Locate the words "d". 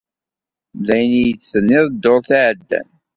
0.85-0.87